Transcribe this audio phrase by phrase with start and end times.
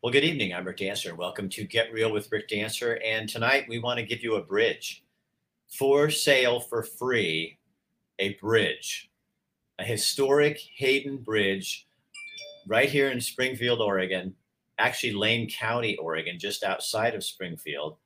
[0.00, 0.54] Well, good evening.
[0.54, 1.16] I'm Rick Dancer.
[1.16, 3.00] Welcome to Get Real with Rick Dancer.
[3.04, 5.02] And tonight we want to give you a bridge
[5.66, 7.58] for sale for free.
[8.20, 9.10] A bridge,
[9.80, 11.88] a historic Hayden Bridge
[12.68, 14.36] right here in Springfield, Oregon,
[14.78, 17.96] actually Lane County, Oregon, just outside of Springfield.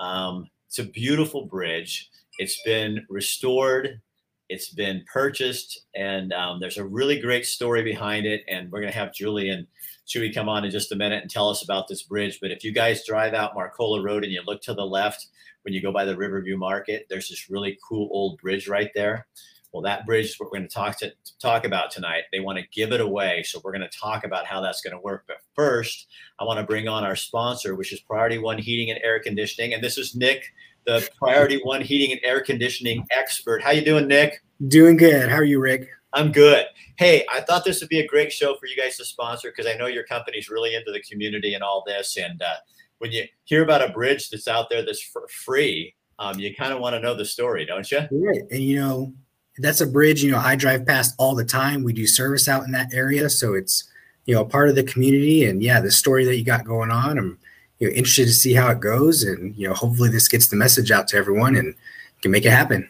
[0.00, 2.10] Um, it's a beautiful bridge.
[2.40, 4.00] It's been restored
[4.48, 8.42] it's been purchased, and um, there's a really great story behind it.
[8.48, 9.66] And we're going to have Julie and
[10.06, 12.38] Chewy come on in just a minute and tell us about this bridge.
[12.40, 15.26] But if you guys drive out Marcola Road and you look to the left
[15.62, 19.26] when you go by the Riverview Market, there's this really cool old bridge right there.
[19.72, 22.22] Well, that bridge is what we're going to talk to talk about tonight.
[22.32, 24.96] They want to give it away, so we're going to talk about how that's going
[24.96, 25.24] to work.
[25.26, 26.06] But first,
[26.38, 29.74] I want to bring on our sponsor, which is Priority One Heating and Air Conditioning,
[29.74, 30.44] and this is Nick
[30.86, 33.62] the Priority One heating and air conditioning expert.
[33.62, 34.42] How you doing, Nick?
[34.68, 35.28] Doing good.
[35.28, 35.88] How are you, Rick?
[36.12, 36.66] I'm good.
[36.96, 39.70] Hey, I thought this would be a great show for you guys to sponsor because
[39.70, 42.16] I know your company's really into the community and all this.
[42.16, 42.54] And uh,
[42.98, 46.72] when you hear about a bridge that's out there that's for free, um, you kind
[46.72, 48.00] of want to know the story, don't you?
[48.10, 48.42] Right.
[48.50, 49.12] And you know,
[49.58, 50.22] that's a bridge.
[50.22, 51.82] You know, I drive past all the time.
[51.82, 53.84] We do service out in that area, so it's
[54.24, 55.44] you know a part of the community.
[55.44, 57.38] And yeah, the story that you got going on, I'm
[57.78, 60.56] you know interested to see how it goes, and you know hopefully this gets the
[60.56, 61.74] message out to everyone and
[62.22, 62.88] can make it happen.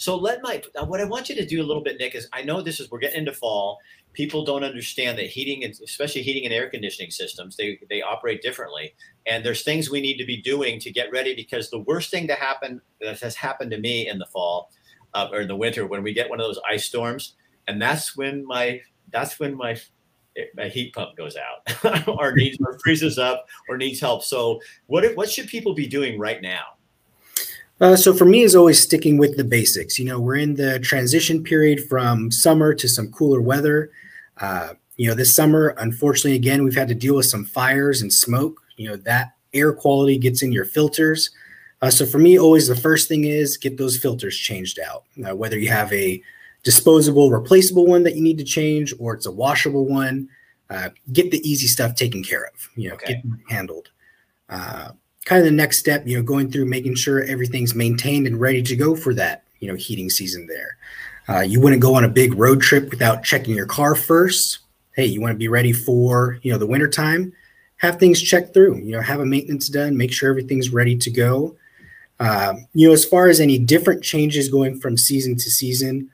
[0.00, 2.26] So let my uh, what I want you to do a little bit, Nick, is
[2.32, 3.78] I know this is we're getting into fall.
[4.14, 8.40] People don't understand that heating and especially heating and air conditioning systems they they operate
[8.40, 8.94] differently,
[9.26, 12.26] and there's things we need to be doing to get ready because the worst thing
[12.28, 14.70] to happen that has happened to me in the fall
[15.12, 17.34] uh, or in the winter when we get one of those ice storms,
[17.68, 18.80] and that's when my
[19.12, 19.78] that's when my
[20.56, 24.24] a heat pump goes out or needs or freezes up or needs help.
[24.24, 26.79] So what if what should people be doing right now?
[27.80, 29.98] Uh, so for me, is always sticking with the basics.
[29.98, 33.90] You know, we're in the transition period from summer to some cooler weather.
[34.38, 38.12] Uh, you know, this summer, unfortunately, again, we've had to deal with some fires and
[38.12, 38.60] smoke.
[38.76, 41.30] You know, that air quality gets in your filters.
[41.80, 45.04] Uh, so for me, always the first thing is get those filters changed out.
[45.26, 46.22] Uh, whether you have a
[46.62, 50.28] disposable, replaceable one that you need to change, or it's a washable one.
[50.68, 52.68] Uh, get the easy stuff taken care of.
[52.76, 53.14] You know, okay.
[53.14, 53.88] get handled.
[55.30, 58.64] Kind of the next step, you know, going through making sure everything's maintained and ready
[58.64, 60.48] to go for that, you know, heating season.
[60.48, 60.76] There,
[61.28, 64.58] uh, you wouldn't go on a big road trip without checking your car first.
[64.96, 67.32] Hey, you want to be ready for you know the winter time.
[67.76, 68.78] Have things checked through.
[68.78, 69.96] You know, have a maintenance done.
[69.96, 71.54] Make sure everything's ready to go.
[72.18, 76.10] Um, you know, as far as any different changes going from season to season,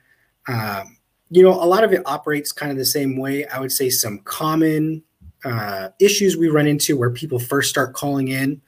[0.47, 0.99] um,
[1.31, 3.47] you know, a lot of it operates kind of the same way.
[3.47, 5.03] I would say some common
[5.43, 8.60] uh, issues we run into where people first start calling in.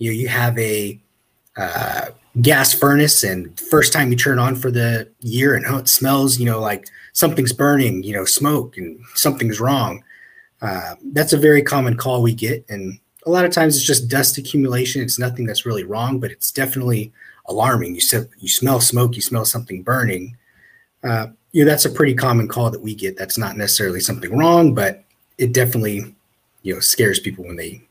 [0.00, 0.98] You know, you have a
[1.56, 2.06] uh,
[2.42, 6.40] gas furnace, and first time you turn on for the year, and oh, it smells,
[6.40, 10.02] you know, like something's burning, you know, smoke, and something's wrong.
[10.60, 14.08] Uh, that's a very common call we get, and a lot of times it's just
[14.08, 15.02] dust accumulation.
[15.02, 17.12] It's nothing that's really wrong, but it's definitely
[17.46, 17.94] alarming.
[17.94, 20.36] You said you smell smoke, you smell something burning
[21.02, 23.16] uh, you know, that's a pretty common call that we get.
[23.16, 25.04] That's not necessarily something wrong, but
[25.38, 26.14] it definitely,
[26.62, 27.82] you know, scares people when they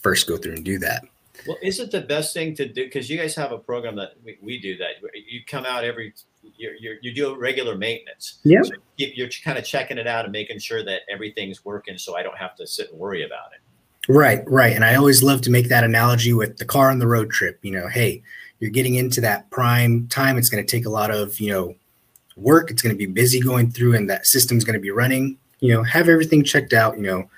[0.00, 1.04] first go through and do that.
[1.46, 2.84] Well, is it the best thing to do?
[2.84, 4.92] Because you guys have a program that we, we do that.
[5.28, 6.14] You come out every,
[6.56, 8.40] you're, you're, you do regular maintenance.
[8.44, 8.62] Yeah.
[8.62, 12.22] So you're kind of checking it out and making sure that everything's working so I
[12.22, 13.60] don't have to sit and worry about it.
[14.12, 14.74] Right, right.
[14.74, 17.58] And I always love to make that analogy with the car on the road trip.
[17.62, 18.22] You know, hey,
[18.60, 20.36] you're getting into that prime time.
[20.36, 21.74] It's going to take a lot of, you know,
[22.36, 22.70] work.
[22.70, 25.38] It's going to be busy going through, and that system's going to be running.
[25.60, 26.96] You know, have everything checked out.
[26.96, 27.30] You know,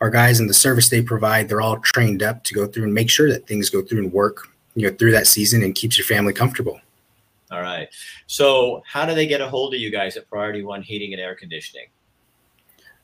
[0.00, 2.94] our guys and the service they provide, they're all trained up to go through and
[2.94, 4.48] make sure that things go through and work.
[4.74, 6.80] You know, through that season and keeps your family comfortable.
[7.50, 7.88] All right.
[8.28, 11.20] So, how do they get a hold of you guys at Priority One Heating and
[11.20, 11.86] Air Conditioning?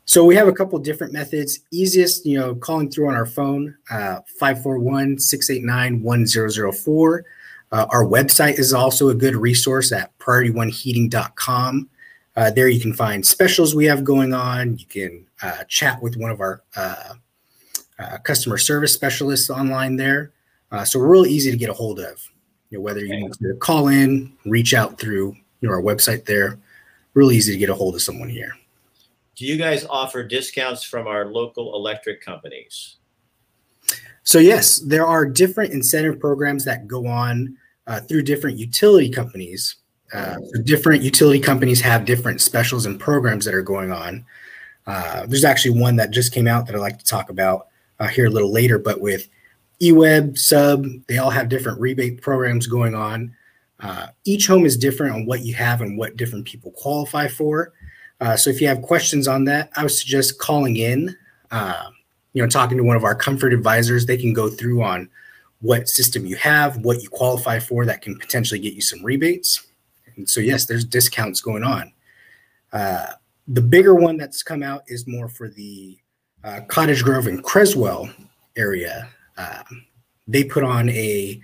[0.07, 1.61] So we have a couple different methods.
[1.71, 7.25] Easiest, you know, calling through on our phone, uh, 541 689 1004.
[7.73, 11.89] Uh, our website is also a good resource at priorityoneheating.com.
[12.37, 14.77] Uh, there you can find specials we have going on.
[14.77, 17.15] You can uh, chat with one of our uh,
[17.99, 20.33] uh, customer service specialists online there.
[20.71, 22.31] Uh, so we're really easy to get a hold of.
[22.71, 26.25] You know, whether you want to call in, reach out through you know our website
[26.25, 26.59] there,
[27.15, 28.55] really easy to get a hold of someone here.
[29.37, 32.97] Do you guys offer discounts from our local electric companies?
[34.25, 37.57] So yes, there are different incentive programs that go on
[37.87, 39.77] uh, through different utility companies.
[40.13, 44.25] Uh, so different utility companies have different specials and programs that are going on.
[44.87, 47.69] Uh, there's actually one that just came out that I'd like to talk about
[48.01, 49.29] uh, here a little later, but with
[49.81, 53.35] eWeb, Sub, they all have different rebate programs going on.
[53.81, 57.73] Uh, each home is different on what you have and what different people qualify for.
[58.21, 61.17] Uh, so if you have questions on that, I would suggest calling in.
[62.35, 65.09] you know, talking to one of our comfort advisors, they can go through on
[65.61, 69.67] what system you have, what you qualify for that can potentially get you some rebates.
[70.17, 71.93] And so, yes, there's discounts going on.
[73.49, 75.99] The bigger one that's come out is more for the
[76.43, 78.09] uh, Cottage Grove and Creswell
[78.57, 79.09] area.
[79.37, 79.63] Uh,
[80.27, 81.41] they put on a,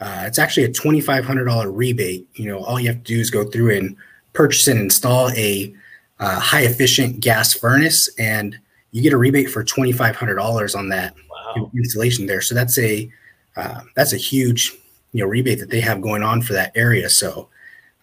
[0.00, 2.28] uh, it's actually a $2,500 rebate.
[2.34, 3.96] You know, all you have to do is go through and
[4.32, 5.74] purchase and install a
[6.20, 8.58] uh, high efficient gas furnace, and
[8.90, 11.70] you get a rebate for $2,500 on that wow.
[11.74, 12.40] installation there.
[12.40, 13.10] So that's a,
[13.56, 14.72] uh, that's a huge,
[15.12, 17.08] you know, rebate that they have going on for that area.
[17.10, 17.48] So,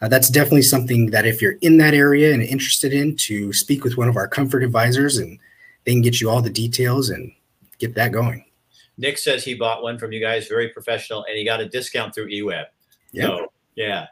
[0.01, 3.83] uh, that's definitely something that if you're in that area and interested in to speak
[3.83, 5.39] with one of our comfort advisors and
[5.85, 7.31] they can get you all the details and
[7.79, 8.43] get that going.
[8.97, 12.15] Nick says he bought one from you guys, very professional, and he got a discount
[12.15, 12.65] through eWeb.
[13.11, 13.25] Yeah.
[13.25, 14.07] So, yeah,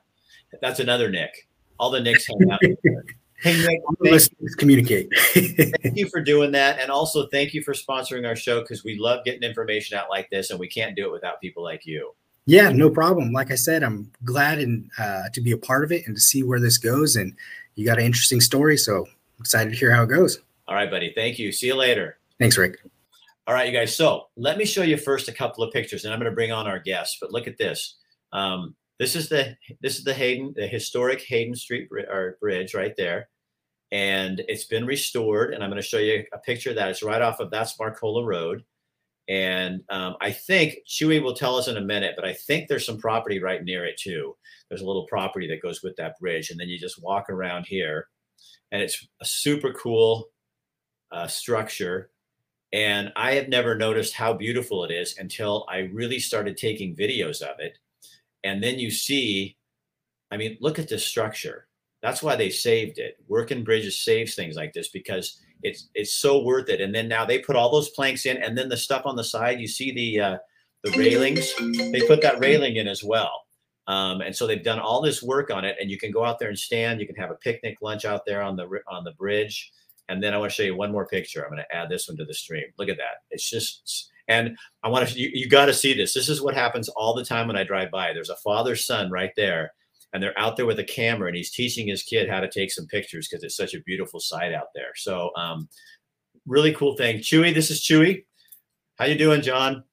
[0.62, 1.48] that's another Nick.
[1.80, 2.60] All the Nicks hang out.
[3.42, 5.10] hey, Nick, let's communicate.
[5.34, 6.80] thank you for doing that.
[6.80, 10.30] And also, thank you for sponsoring our show because we love getting information out like
[10.30, 12.14] this, and we can't do it without people like you.
[12.46, 13.32] Yeah, no problem.
[13.32, 16.22] Like I said, I'm glad and uh, to be a part of it and to
[16.22, 17.16] see where this goes.
[17.16, 17.36] And
[17.76, 20.40] you got an interesting story, so I'm excited to hear how it goes.
[20.68, 21.14] All right, buddy.
[21.16, 21.52] Thank you.
[21.52, 22.18] See you later.
[22.40, 22.80] Thanks, Rick.
[23.48, 23.96] All right, you guys.
[23.96, 26.52] So let me show you first a couple of pictures, and I'm going to bring
[26.52, 27.18] on our guests.
[27.20, 27.98] But look at this.
[28.32, 32.94] Um, this is the this is the Hayden, the historic Hayden Street or bridge right
[32.98, 33.28] there,
[33.92, 35.54] and it's been restored.
[35.54, 38.26] And I'm going to show you a picture that is right off of that's Marcola
[38.26, 38.64] Road.
[39.30, 42.86] And um, I think Chewy will tell us in a minute, but I think there's
[42.86, 44.36] some property right near it too.
[44.68, 46.50] There's a little property that goes with that bridge.
[46.50, 48.08] And then you just walk around here
[48.72, 50.30] and it's a super cool
[51.12, 52.10] uh, structure.
[52.74, 57.42] And I have never noticed how beautiful it is until I really started taking videos
[57.42, 57.78] of it.
[58.44, 59.56] And then you see,
[60.32, 61.68] I mean, look at this structure.
[62.02, 63.18] That's why they saved it.
[63.28, 66.82] Working Bridges saves things like this because it's it's so worth it.
[66.82, 69.24] And then now they put all those planks in, and then the stuff on the
[69.24, 69.60] side.
[69.60, 70.38] You see the uh,
[70.84, 71.54] the railings.
[71.92, 73.32] They put that railing in as well.
[73.88, 76.40] Um, and so they've done all this work on it, and you can go out
[76.40, 77.02] there and stand.
[77.02, 79.72] You can have a picnic lunch out there on the on the bridge.
[80.10, 81.44] And then I want to show you one more picture.
[81.44, 82.66] I'm going to add this one to the stream.
[82.78, 83.24] Look at that.
[83.32, 86.14] It's just, and I want to, you, you got to see this.
[86.14, 88.12] This is what happens all the time when I drive by.
[88.12, 89.72] There's a father son right there
[90.14, 92.72] and they're out there with a camera and he's teaching his kid how to take
[92.72, 94.92] some pictures because it's such a beautiful sight out there.
[94.96, 95.68] So um,
[96.46, 97.20] really cool thing.
[97.20, 98.26] Chewy, this is Chewy.
[98.98, 99.84] How you doing, John?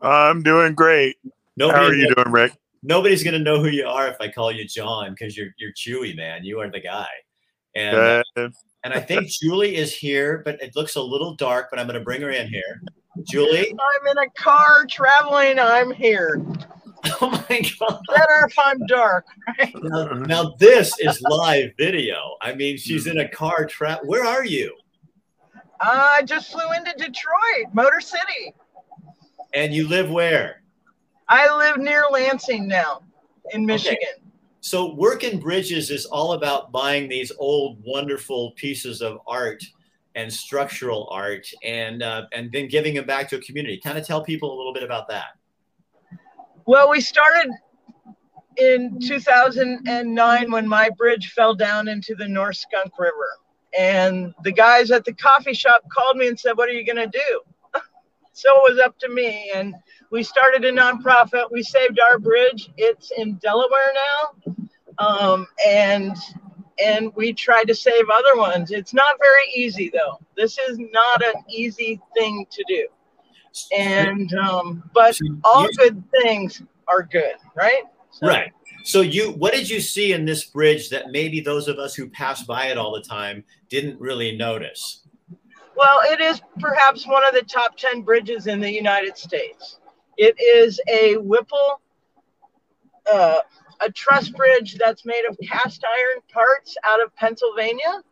[0.00, 1.16] I'm doing great.
[1.56, 2.52] Nobody how are you doing, Rick?
[2.82, 6.16] Nobody's gonna know who you are if I call you John because you're you're Chewy,
[6.16, 6.44] man.
[6.44, 7.08] You are the guy.
[7.74, 8.48] And uh,
[8.84, 11.68] and I think Julie is here, but it looks a little dark.
[11.70, 12.82] But I'm gonna bring her in here.
[13.24, 15.58] Julie, I'm in a car traveling.
[15.58, 16.40] I'm here.
[17.20, 18.00] Oh my god!
[18.08, 19.26] Better if I'm dark.
[19.46, 19.74] Right?
[19.82, 22.36] Now, now, this is live video.
[22.40, 24.00] I mean, she's in a car trap.
[24.04, 24.76] Where are you?
[25.80, 28.54] I just flew into Detroit, Motor City.
[29.54, 30.62] And you live where?
[31.28, 33.02] I live near Lansing now,
[33.52, 33.98] in Michigan.
[34.02, 34.22] Okay.
[34.60, 39.62] So, Working Bridges is all about buying these old, wonderful pieces of art
[40.14, 43.78] and structural art, and uh, and then giving them back to a community.
[43.78, 45.37] Kind of tell people a little bit about that.
[46.68, 47.50] Well, we started
[48.58, 53.30] in 2009 when my bridge fell down into the North Skunk River.
[53.78, 57.10] And the guys at the coffee shop called me and said, What are you going
[57.10, 57.40] to do?
[58.34, 59.50] so it was up to me.
[59.54, 59.76] And
[60.10, 61.50] we started a nonprofit.
[61.50, 62.68] We saved our bridge.
[62.76, 64.54] It's in Delaware now.
[64.98, 66.14] Um, and
[66.84, 68.72] and we tried to save other ones.
[68.72, 70.18] It's not very easy though.
[70.36, 72.88] This is not an easy thing to do
[73.76, 77.82] and um, but all good things are good, right?
[78.10, 78.52] So, right.
[78.84, 82.08] So you, what did you see in this bridge that maybe those of us who
[82.08, 85.02] pass by it all the time didn't really notice?
[85.76, 89.78] Well, it is perhaps one of the top 10 bridges in the United States.
[90.16, 91.80] It is a Whipple,
[93.12, 93.38] uh,
[93.80, 98.02] a truss bridge that's made of cast iron parts out of Pennsylvania.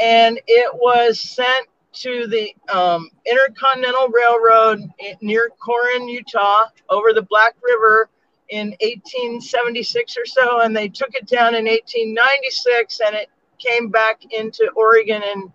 [0.00, 4.80] And it was sent to the um, Intercontinental Railroad
[5.20, 8.08] near Corinne, Utah, over the Black River
[8.50, 14.22] in 1876 or so, and they took it down in 1896, and it came back
[14.30, 15.52] into Oregon in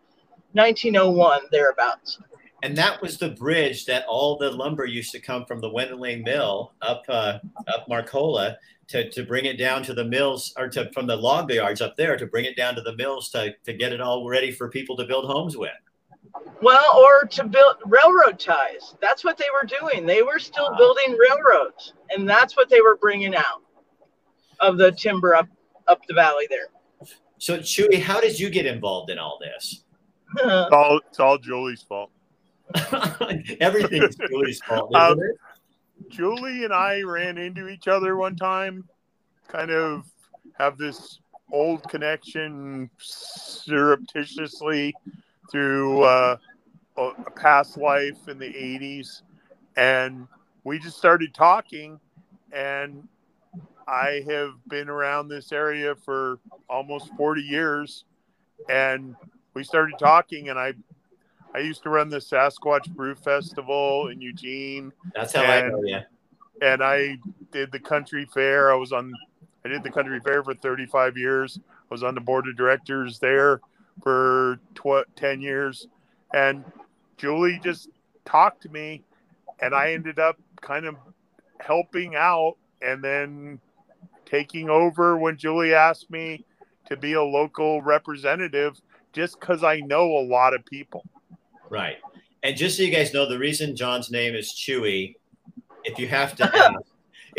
[0.53, 2.19] 1901 thereabouts.
[2.61, 6.23] And that was the bridge that all the lumber used to come from the Wendling
[6.23, 8.57] Mill up uh, up Marcola
[8.89, 11.95] to, to bring it down to the mills or to from the log yards up
[11.95, 14.67] there to bring it down to the mills to, to get it all ready for
[14.67, 15.71] people to build homes with.
[16.61, 18.95] Well, or to build railroad ties.
[19.01, 20.05] That's what they were doing.
[20.05, 20.77] They were still wow.
[20.77, 23.63] building railroads, and that's what they were bringing out
[24.59, 25.47] of the timber up
[25.87, 26.67] up the valley there.
[27.37, 29.83] So, Chewy, how did you get involved in all this?
[30.37, 32.11] it's all it's all Julie's fault.
[33.59, 35.37] Everything's Julie's fault, isn't um, it?
[36.09, 38.87] Julie and I ran into each other one time,
[39.47, 40.05] kind of
[40.59, 41.19] have this
[41.51, 44.93] old connection surreptitiously
[45.51, 46.37] through uh,
[46.97, 49.21] a past life in the 80s.
[49.77, 50.27] And
[50.63, 51.99] we just started talking.
[52.51, 53.07] And
[53.87, 56.39] I have been around this area for
[56.69, 58.05] almost 40 years.
[58.69, 59.15] And
[59.53, 60.73] we started talking, and I
[61.55, 64.93] I used to run the Sasquatch Brew Festival in Eugene.
[65.15, 65.99] That's how and, I know you.
[66.61, 67.17] And I
[67.51, 68.71] did the country fair.
[68.71, 69.13] I was on
[69.65, 71.59] I did the country fair for 35 years.
[71.67, 73.61] I was on the board of directors there
[74.01, 75.87] for tw- 10 years.
[76.33, 76.63] And
[77.17, 77.89] Julie just
[78.25, 79.03] talked to me,
[79.59, 80.95] and I ended up kind of
[81.59, 83.59] helping out and then
[84.25, 86.45] taking over when Julie asked me
[86.85, 88.79] to be a local representative
[89.13, 91.03] just because I know a lot of people.
[91.69, 91.97] Right.
[92.43, 95.15] And just so you guys know, the reason John's name is Chewy,
[95.83, 96.88] if you have to ask,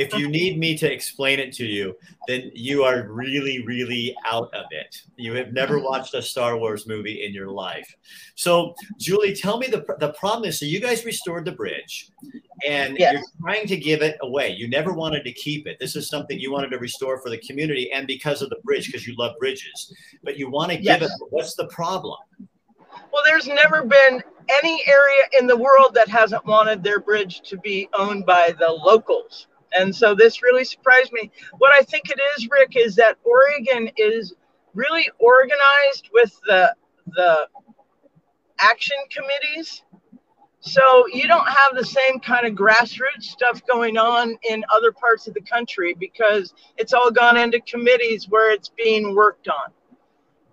[0.00, 1.95] if you need me to explain it to you,
[2.26, 5.02] then you are really, really out of it.
[5.16, 5.85] You have never mm-hmm.
[5.85, 7.95] watched a Star Wars movie in your life.
[8.35, 10.59] So, Julie, tell me the the problem is.
[10.59, 12.11] So, you guys restored the bridge,
[12.66, 13.12] and yes.
[13.12, 14.50] you're trying to give it away.
[14.50, 15.78] You never wanted to keep it.
[15.78, 18.87] This is something you wanted to restore for the community, and because of the bridge,
[18.87, 19.92] because you love bridges.
[20.25, 21.02] But you want to give yes.
[21.02, 21.11] it.
[21.28, 22.19] What's the problem?
[23.12, 24.23] Well, there's never been
[24.62, 28.69] any area in the world that hasn't wanted their bridge to be owned by the
[28.69, 29.47] locals.
[29.77, 31.31] And so this really surprised me.
[31.59, 34.35] What I think it is, Rick, is that Oregon is
[34.75, 36.75] really organized with the
[37.07, 37.49] the
[38.61, 39.83] action committees.
[40.61, 45.27] So you don't have the same kind of grassroots stuff going on in other parts
[45.27, 49.73] of the country because it's all gone into committees where it's being worked on.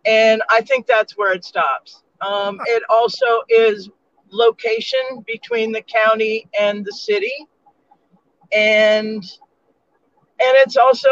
[0.05, 2.03] And I think that's where it stops.
[2.21, 3.89] Um, it also is
[4.31, 7.45] location between the county and the city
[8.51, 9.23] and
[10.39, 11.09] and it's also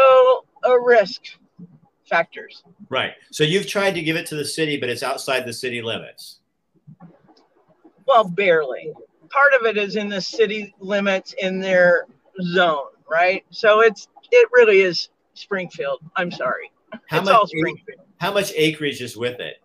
[0.64, 1.22] a risk
[2.08, 2.62] factors.
[2.88, 3.12] Right.
[3.32, 6.40] So you've tried to give it to the city, but it's outside the city limits.
[8.06, 8.92] Well, barely.
[9.28, 12.06] Part of it is in the city limits in their
[12.40, 13.44] zone, right?
[13.50, 16.00] So it's it really is Springfield.
[16.16, 16.70] I'm sorry.
[17.08, 18.00] How it's much, all Springfield.
[18.18, 19.56] How much acreage is with it?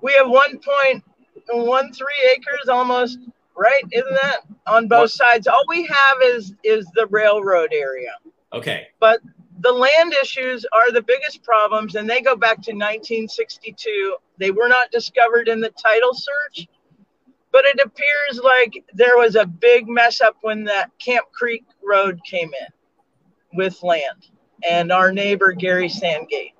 [0.00, 1.02] We have 1.13
[2.32, 3.18] acres almost
[3.56, 3.82] right?
[3.92, 5.10] Isn't that on both what?
[5.10, 5.46] sides?
[5.46, 8.12] All we have is is the railroad area.
[8.52, 8.88] Okay.
[9.00, 9.20] But
[9.60, 14.16] the land issues are the biggest problems, and they go back to 1962.
[14.38, 16.68] They were not discovered in the title search,
[17.52, 22.20] but it appears like there was a big mess up when that Camp Creek Road
[22.24, 24.28] came in with land,
[24.68, 26.52] and our neighbor Gary Sandgate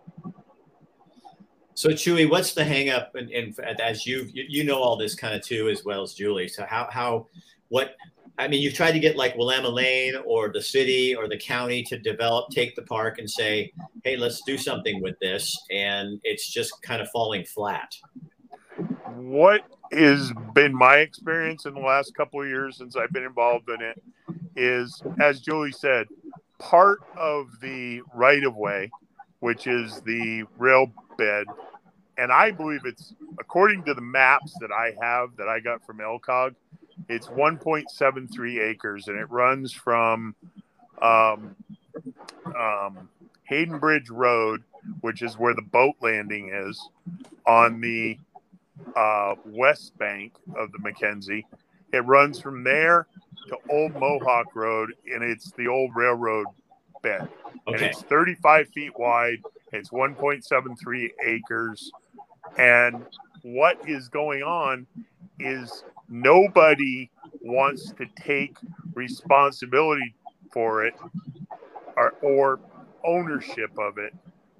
[1.76, 3.14] so Chewy, what's the hangup?
[3.14, 6.48] And, and as you you know all this kind of too, as well as Julie.
[6.48, 7.26] So how how
[7.68, 7.96] what
[8.38, 11.98] I mean, you've tried to get like Willamalane or the city or the county to
[11.98, 13.72] develop, take the park and say,
[14.04, 15.54] hey, let's do something with this.
[15.70, 17.94] And it's just kind of falling flat.
[19.14, 23.68] What has been my experience in the last couple of years since I've been involved
[23.68, 24.02] in it
[24.54, 26.06] is, as Julie said,
[26.58, 28.90] part of the right of way,
[29.46, 31.46] which is the rail bed
[32.18, 35.98] and I believe it's according to the maps that I have that I got from
[35.98, 36.54] LCOG,
[37.08, 40.34] it's 1.73 acres, and it runs from
[41.02, 41.54] um,
[42.58, 43.08] um,
[43.44, 44.62] Hayden Bridge Road,
[45.02, 46.88] which is where the boat landing is,
[47.46, 48.18] on the
[48.96, 51.44] uh, west bank of the McKenzie.
[51.92, 53.06] It runs from there
[53.48, 56.46] to Old Mohawk Road, and it's the old railroad
[57.06, 57.28] bed.
[57.68, 57.76] Okay.
[57.76, 59.38] And it's 35 feet wide.
[59.72, 61.92] It's 1.73 acres
[62.58, 63.04] and
[63.42, 64.86] what is going on
[65.38, 67.10] is nobody
[67.42, 68.56] wants to take
[68.94, 70.14] responsibility
[70.52, 70.94] for it
[71.96, 72.60] or, or
[73.04, 74.14] ownership of it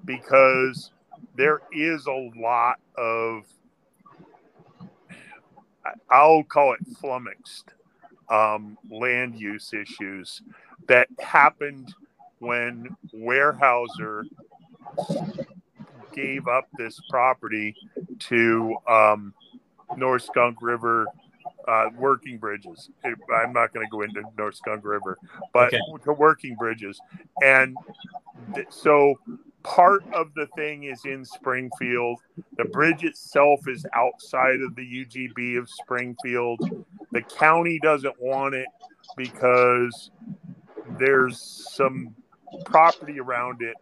[0.04, 0.90] because
[1.36, 3.44] there is a lot of
[6.10, 7.72] I'll call it flummoxed
[8.28, 10.42] um, land use issues
[10.88, 11.94] that happened
[12.38, 14.25] when Weyerhaeuser
[16.12, 17.75] gave up this property
[18.19, 19.35] to um,
[19.97, 21.07] North Skunk River
[21.69, 22.90] uh, working bridges.
[23.05, 25.19] I'm not going to go into North Skunk River,
[25.52, 25.81] but okay.
[26.05, 27.00] to working bridges.
[27.43, 27.76] And
[28.55, 29.19] th- so
[29.62, 32.21] part of the thing is in Springfield.
[32.57, 36.61] The bridge itself is outside of the UGB of Springfield.
[37.11, 38.69] The county doesn't want it
[39.16, 40.11] because
[40.99, 42.14] there's some
[42.64, 43.76] property around it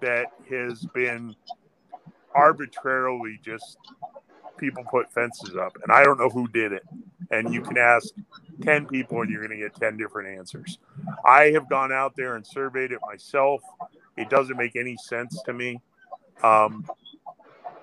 [0.00, 1.34] that has been
[2.34, 3.78] arbitrarily just
[4.58, 6.84] people put fences up, and I don't know who did it.
[7.30, 8.08] and you can ask
[8.62, 10.78] 10 people and you're going to get 10 different answers.
[11.24, 13.62] I have gone out there and surveyed it myself.
[14.16, 15.80] It doesn't make any sense to me.
[16.42, 16.86] Um,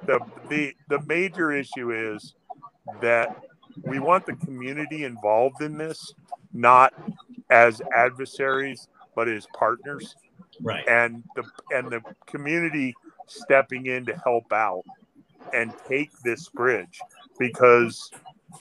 [0.06, 0.20] the,
[0.50, 2.36] the, the major issue is
[3.02, 3.42] that
[3.84, 6.14] we want the community involved in this,
[6.54, 6.94] not
[7.50, 8.88] as adversaries,
[9.18, 10.16] but as partners.
[10.62, 10.88] Right.
[10.88, 12.96] And the and the community
[13.26, 14.84] stepping in to help out
[15.54, 17.00] and take this bridge
[17.40, 18.12] because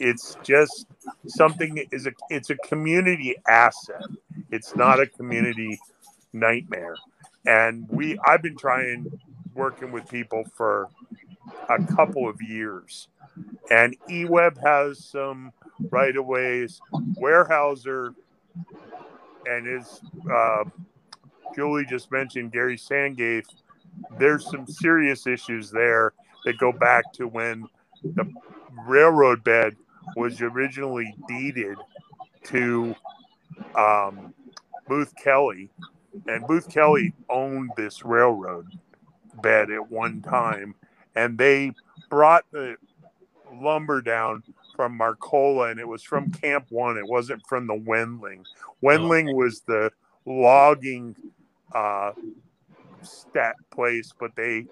[0.01, 0.87] it's just
[1.27, 4.03] something is a it's a community asset.
[4.51, 5.79] It's not a community
[6.33, 6.97] nightmare.
[7.45, 9.21] And we I've been trying
[9.55, 10.89] working with people for
[11.69, 13.09] a couple of years.
[13.71, 15.53] And eWeb has some
[15.91, 16.81] right of ways.
[17.21, 18.15] Weyerhaeuser
[19.49, 20.01] and his
[20.33, 20.65] uh,
[21.55, 23.47] Julie just mentioned Gary Sangaith.
[24.19, 26.13] There's some serious issues there
[26.45, 27.67] that go back to when
[28.03, 28.31] the
[28.87, 29.77] railroad bed
[30.17, 31.77] was originally deeded
[32.45, 32.95] to
[33.75, 34.35] um,
[34.87, 35.71] Booth Kelly,
[36.27, 38.67] and Booth Kelly owned this railroad
[39.43, 40.75] bed at one time,
[41.15, 41.73] and they
[42.09, 42.77] brought the
[43.53, 44.43] lumber down
[44.77, 46.97] from Marcola, and it was from Camp One.
[46.99, 48.45] It wasn't from the Wendling.
[48.83, 49.91] Wendling was the
[50.27, 51.17] logging
[51.75, 52.13] uh,
[53.03, 54.67] stat place, but they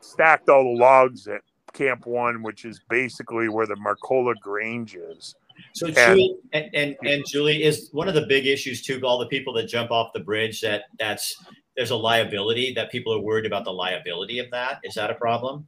[0.00, 1.42] stacked all the logs at
[1.72, 5.34] Camp One, which is basically where the Marcola Grange is.
[5.74, 9.00] So, and, Julie, and, and, and Julie is one of the big issues too.
[9.04, 11.36] All the people that jump off the bridge that that's
[11.76, 14.80] there's a liability that people are worried about the liability of that.
[14.84, 15.66] Is that a problem?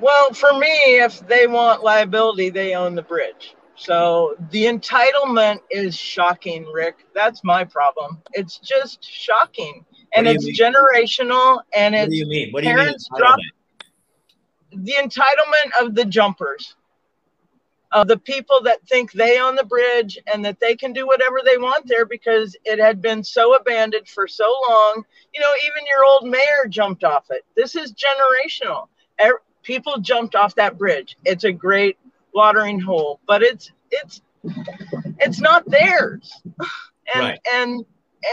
[0.00, 3.54] Well, for me, if they want liability, they own the bridge.
[3.76, 7.06] So the entitlement is shocking, Rick.
[7.14, 8.22] That's my problem.
[8.32, 9.84] It's just shocking.
[10.14, 10.54] And it's mean?
[10.54, 12.52] generational and it's what do you mean?
[12.52, 12.94] What do you mean?
[13.18, 13.38] Drop,
[14.72, 16.74] the entitlement of the jumpers,
[17.92, 21.40] of the people that think they own the bridge and that they can do whatever
[21.44, 25.04] they want there because it had been so abandoned for so long.
[25.34, 27.44] You know, even your old mayor jumped off it.
[27.54, 28.88] This is generational.
[29.66, 31.16] People jumped off that bridge.
[31.24, 31.98] It's a great
[32.32, 34.22] watering hole, but it's it's
[35.18, 36.32] it's not theirs.
[37.14, 37.40] And right.
[37.54, 37.84] and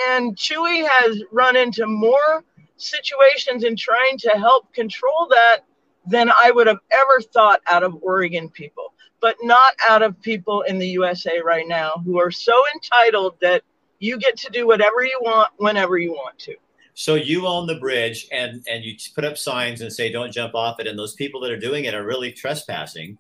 [0.10, 2.43] and Chewy has run into more
[2.78, 5.60] situations in trying to help control that
[6.08, 10.63] than I would have ever thought out of Oregon people, but not out of people
[10.63, 13.62] in the USA right now who are so entitled that
[14.00, 16.56] you get to do whatever you want whenever you want to.
[16.95, 20.56] So you own the bridge and and you put up signs and say don't jump
[20.56, 23.17] off it and those people that are doing it are really trespassing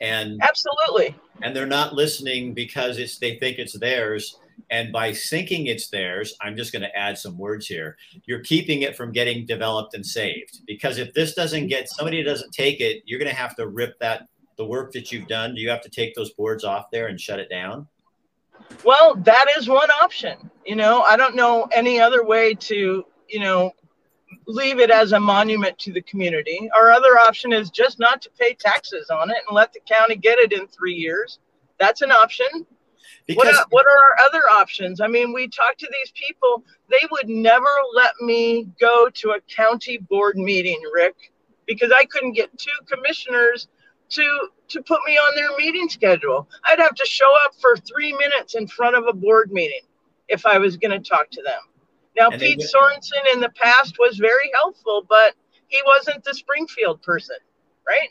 [0.00, 1.16] and Absolutely.
[1.42, 4.38] And they're not listening because it's they think it's theirs
[4.70, 7.96] and by thinking it's theirs, I'm just going to add some words here.
[8.24, 10.60] You're keeping it from getting developed and saved.
[10.66, 13.98] Because if this doesn't get somebody doesn't take it, you're going to have to rip
[14.00, 15.54] that the work that you've done.
[15.54, 17.86] Do you have to take those boards off there and shut it down?
[18.84, 20.50] Well, that is one option.
[20.64, 23.72] You know, I don't know any other way to, you know,
[24.46, 26.70] leave it as a monument to the community.
[26.76, 30.16] Our other option is just not to pay taxes on it and let the county
[30.16, 31.38] get it in three years.
[31.78, 32.66] That's an option.
[33.26, 35.00] Because what are, what are our other options?
[35.00, 36.64] I mean, we talked to these people.
[36.88, 41.32] They would never let me go to a county board meeting, Rick,
[41.66, 43.68] because I couldn't get two commissioners
[44.10, 46.48] to to put me on their meeting schedule.
[46.64, 49.82] I'd have to show up for three minutes in front of a board meeting
[50.28, 51.60] if I was going to talk to them.
[52.16, 55.34] Now, and Pete Sorenson in the past was very helpful, but
[55.68, 57.36] he wasn't the Springfield person,
[57.86, 58.08] right?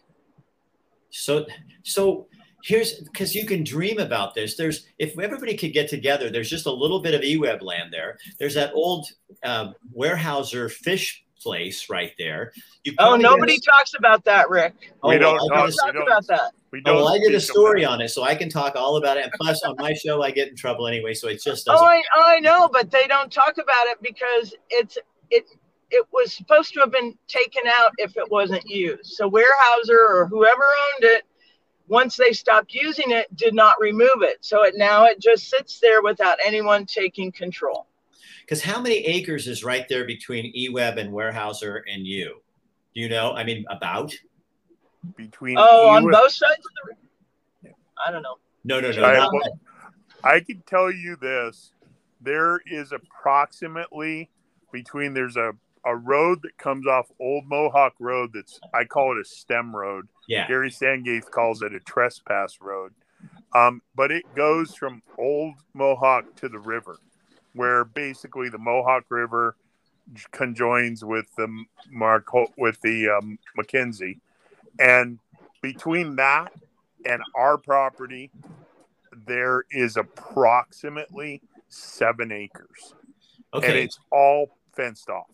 [1.10, 1.46] So,
[1.84, 2.28] so
[2.63, 4.56] here's because you can dream about this.
[4.56, 8.18] There's if everybody could get together, there's just a little bit of eWeb land there.
[8.38, 9.08] There's that old
[9.44, 12.52] uh, Weyerhaeuser fish place right there.
[12.98, 14.74] oh, nobody talks about that, Rick.
[15.04, 16.52] Oh, we don't, talk, talk about that.
[16.72, 16.96] We oh, don't.
[16.96, 19.26] Oh, well, I did a story on it, so I can talk all about it.
[19.26, 21.86] And plus, on my show, I get in trouble anyway, so it just oh, doesn't.
[21.86, 24.98] Oh, I, oh, I know, but they don't talk about it because it's
[25.30, 25.46] it
[25.92, 29.14] it was supposed to have been taken out if it wasn't used.
[29.14, 31.24] So Weyerhaeuser or whoever owned it
[31.88, 34.38] once they stopped using it, did not remove it.
[34.42, 37.88] So it now it just sits there without anyone taking control.
[38.41, 42.41] Because how many acres is right there between eWeb and Weyerhaeuser and you?
[42.93, 43.34] Do you know?
[43.34, 44.13] I mean, about
[45.15, 46.89] between oh, on both sides of the.
[46.89, 47.78] River?
[48.06, 48.36] I don't know.
[48.63, 49.04] No, no, no.
[49.04, 49.60] I, well,
[50.23, 51.71] I can tell you this:
[52.21, 54.30] there is approximately
[54.71, 55.51] between there's a
[55.86, 58.32] a road that comes off Old Mohawk Road.
[58.34, 60.47] That's I call it a stem road yeah.
[60.47, 62.93] Gary Sangaith calls it a trespass road.
[63.54, 66.99] Um, but it goes from Old Mohawk to the river,
[67.56, 69.56] where basically the Mohawk River
[70.32, 71.48] conjoins with the
[71.89, 74.20] Mark with the um, McKenzie,
[74.80, 75.20] and
[75.62, 76.52] between that
[77.06, 78.32] and our property,
[79.26, 82.94] there is approximately seven acres,
[83.54, 83.84] and Okay.
[83.84, 85.26] it's all fenced off.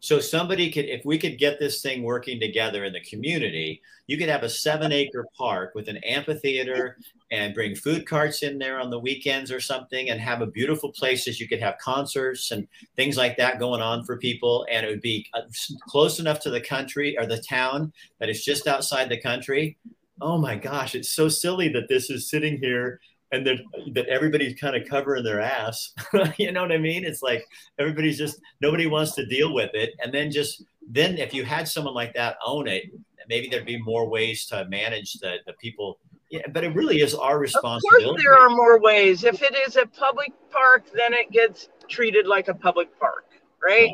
[0.00, 4.18] So somebody could, if we could get this thing working together in the community, you
[4.18, 6.98] could have a seven acre park with an amphitheater
[7.32, 10.92] and bring food carts in there on the weekends or something and have a beautiful
[10.92, 11.40] place places.
[11.40, 12.66] You could have concerts and
[12.96, 14.66] things like that going on for people.
[14.70, 15.42] And it would be uh,
[15.88, 19.76] close enough to the country or the town that it's just outside the country.
[20.20, 23.00] Oh my gosh, it's so silly that this is sitting here
[23.32, 23.58] and that,
[23.94, 25.92] that everybody's kind of covering their ass.
[26.38, 27.04] you know what I mean?
[27.04, 27.44] It's like
[27.78, 31.68] everybody's just nobody wants to deal with it and then just then if you had
[31.68, 32.84] someone like that own it
[33.28, 35.98] maybe there'd be more ways to manage the, the people
[36.32, 38.04] yeah but it really is our responsibility.
[38.04, 39.22] Of course, there are more ways.
[39.22, 43.26] If it is a public park, then it gets treated like a public park,
[43.62, 43.90] right?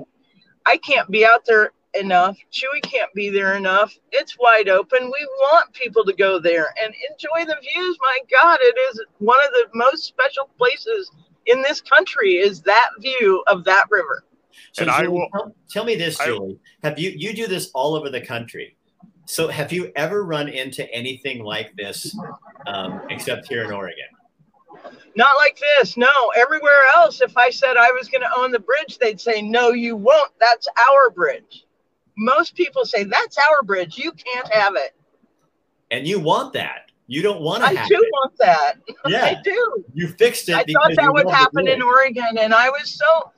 [0.64, 2.36] I can't be out there enough.
[2.52, 3.92] Chewy can't be there enough.
[4.12, 5.04] It's wide open.
[5.04, 7.98] We want people to go there and enjoy the views.
[8.00, 11.10] My God, it is one of the most special places
[11.46, 14.24] in this country is that view of that river.
[14.72, 17.70] so And I will- tell, tell me this I- julie have you you do this
[17.74, 18.76] all over the country
[19.28, 22.16] so have you ever run into anything like this
[22.66, 24.08] um, except here in oregon
[25.16, 25.96] Not like this.
[25.96, 29.42] No, everywhere else, if I said I was going to own the bridge, they'd say,
[29.42, 30.32] no, you won't.
[30.38, 31.66] That's our bridge.
[32.16, 33.96] Most people say, that's our bridge.
[33.98, 34.94] You can't have it.
[35.90, 38.74] and you want that you don't want to I do it want that.
[39.08, 39.84] Yeah, I do.
[39.94, 41.80] you fixed it I because thought that would happen in.
[41.80, 42.36] Oregon.
[42.38, 43.32] And I was so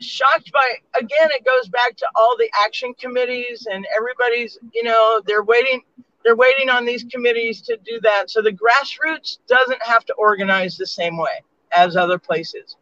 [0.00, 5.20] shocked by, again, it goes back to all the action committees and everybody's, you know,
[5.26, 5.82] they're waiting.
[6.22, 8.28] They're waiting on these committees to do that.
[8.28, 12.76] So the grassroots doesn't have to organize the same way as other places.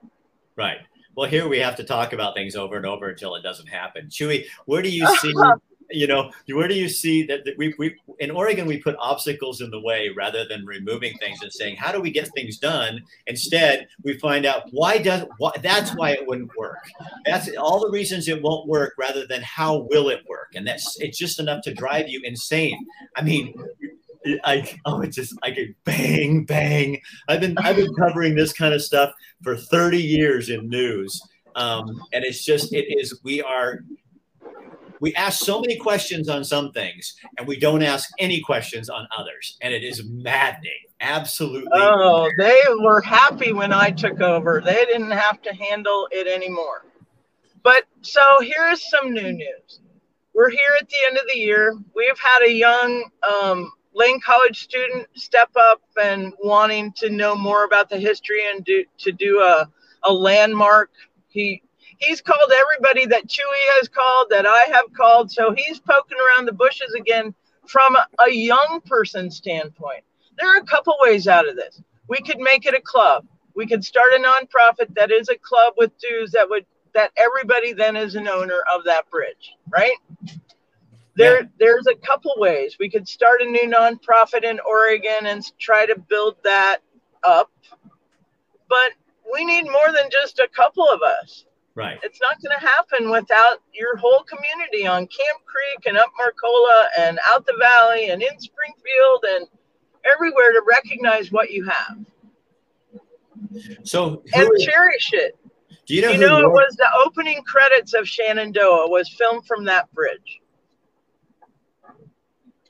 [0.57, 0.78] Right.
[1.14, 4.09] Well, here we have to talk about things over and over until it doesn't happen.
[4.09, 5.33] Chewy, where do you see,
[5.90, 9.61] you know, where do you see that, that we, we, in Oregon, we put obstacles
[9.61, 13.03] in the way rather than removing things and saying, how do we get things done?
[13.27, 16.79] Instead, we find out why does, why, that's why it wouldn't work.
[17.24, 20.53] That's all the reasons it won't work rather than how will it work.
[20.55, 22.87] And that's, it's just enough to drive you insane.
[23.16, 23.55] I mean,
[24.44, 27.01] I, oh, it just, I get bang, bang.
[27.29, 31.20] I've been, I've been covering this kind of stuff for 30 years in news.
[31.57, 33.81] Um, and it's just, it is, we are,
[35.01, 39.07] we ask so many questions on some things and we don't ask any questions on
[39.17, 39.57] others.
[39.63, 40.73] And it is maddening.
[41.01, 41.71] Absolutely.
[41.73, 44.61] Oh, they were happy when I took over.
[44.65, 46.87] They didn't have to handle it anymore.
[47.63, 49.81] But so here's some new news.
[50.35, 51.77] We're here at the end of the year.
[51.95, 57.65] We've had a young um, Lane College student step up and wanting to know more
[57.65, 59.69] about the history and do to do a,
[60.05, 60.91] a landmark.
[61.29, 61.63] He
[61.99, 65.31] he's called everybody that Chewy has called, that I have called.
[65.31, 67.35] So he's poking around the bushes again
[67.67, 70.03] from a, young person standpoint.
[70.39, 71.83] There are a couple ways out of this.
[72.09, 73.27] We could make it a club.
[73.55, 77.75] We could start a nonprofit that is a club with dues that would that everybody
[77.75, 79.97] then is an owner of that bridge, right?
[81.17, 81.49] There, Yeah.
[81.59, 82.77] there's a couple ways.
[82.79, 86.79] We could start a new nonprofit in Oregon and try to build that
[87.25, 87.51] up.
[88.69, 88.93] But
[89.31, 91.45] we need more than just a couple of us
[91.79, 91.99] right.
[92.03, 96.85] it's not going to happen without your whole community on Camp Creek and up Marcola
[96.99, 99.47] and out the valley and in Springfield and
[100.05, 101.99] everywhere to recognize what you have
[103.85, 105.37] So, and is- cherish it.
[105.87, 109.64] do you know, You know, it was the opening credits of Shenandoah was filmed from
[109.67, 110.41] that bridge.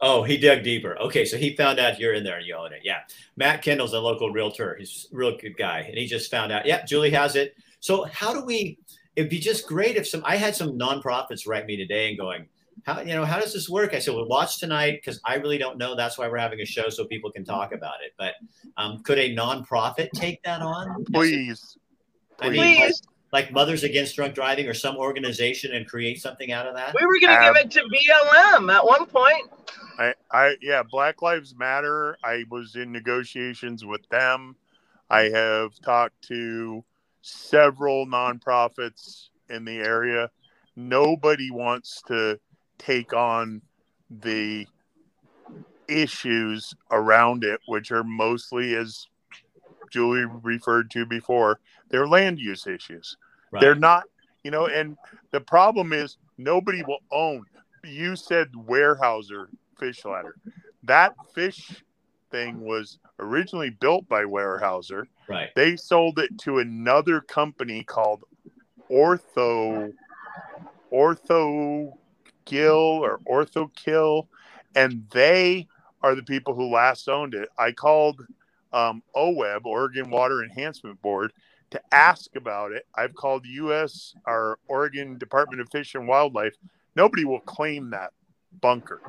[0.01, 0.97] Oh, he dug deeper.
[1.01, 2.83] Okay, so he found out you're in there and you own it.
[2.85, 3.01] Yeah.
[3.37, 4.77] Matt Kendall's a local realtor.
[4.79, 5.81] He's a real good guy.
[5.81, 7.57] And he just found out, yep, Julie has it.
[7.81, 8.79] So how do we
[9.18, 12.46] it'd be just great if some I had some nonprofits write me today and going,
[12.85, 13.92] how you know, how does this work?
[13.92, 15.96] I said, well, watch tonight because I really don't know.
[15.96, 18.12] That's why we're having a show so people can talk about it.
[18.16, 18.35] But
[18.76, 21.04] um, could a nonprofit take that on?
[21.12, 21.76] Please.
[22.38, 23.02] I mean, like, Please,
[23.33, 26.94] like Mothers Against Drunk Driving or some organization and create something out of that?
[26.98, 29.50] we were going to Um, give it to BLM at one point.
[29.98, 32.16] I, I, yeah, Black Lives Matter.
[32.22, 34.54] I was in negotiations with them.
[35.11, 36.85] I have talked to
[37.22, 40.31] several nonprofits in the area.
[40.76, 42.38] Nobody wants to
[42.78, 43.62] take on
[44.11, 44.66] the
[45.88, 49.07] issues around it, which are mostly, as
[49.90, 53.16] Julie referred to before, they're land use issues.
[53.50, 53.61] Right.
[53.61, 54.04] They're not,
[54.44, 54.96] you know, and
[55.31, 57.46] the problem is nobody will own.
[57.85, 59.46] You said Weyerhaeuser
[59.78, 60.37] fish ladder.
[60.83, 61.83] That fish
[62.31, 65.05] thing was originally built by Weyerhaeuser.
[65.29, 65.51] right.
[65.55, 68.25] They sold it to another company called
[68.91, 69.93] Ortho
[70.93, 71.93] Ortho
[72.45, 74.29] Gill or Ortho Kill,
[74.75, 75.67] and they
[76.03, 77.49] are the people who last owned it.
[77.59, 78.25] I called
[78.73, 81.33] um, OWEB, Oregon Water Enhancement Board,
[81.71, 82.87] to ask about it.
[82.95, 84.14] I've called U.S.
[84.25, 86.55] our Oregon Department of Fish and Wildlife.
[86.97, 88.12] Nobody will claim that
[88.61, 89.03] bunker,